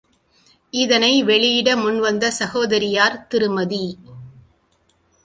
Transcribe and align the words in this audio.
இதனை 0.73 1.23
வெளியிட 1.23 1.75
முன்வந்த 1.75 2.31
சகோதரியார் 2.31 3.27
திருமதி. 3.27 3.83